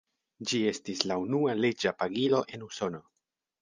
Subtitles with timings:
[0.51, 3.09] Ĝi estis la unua leĝa pagilo en Usono.